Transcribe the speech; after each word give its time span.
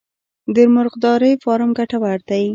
د 0.55 0.57
مرغدارۍ 0.73 1.33
فارم 1.43 1.69
ګټور 1.77 2.19
دی؟ 2.29 2.43